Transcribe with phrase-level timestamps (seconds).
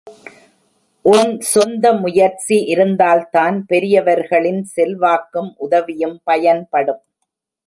[1.05, 7.03] உன் சொந்த முயற்சி இருந்தால்தான் பெரியவர்களின் செல்வாக்கும் உதவியும் பயன்படும்.